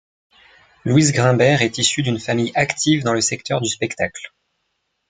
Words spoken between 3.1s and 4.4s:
le secteur du spectacle.